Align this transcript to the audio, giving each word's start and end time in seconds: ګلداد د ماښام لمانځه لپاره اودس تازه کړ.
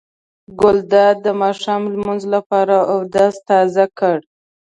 ګلداد 0.61 1.15
د 1.25 1.27
ماښام 1.41 1.81
لمانځه 1.93 2.27
لپاره 2.35 2.75
اودس 2.93 3.35
تازه 3.47 3.85
کړ. 3.99 4.17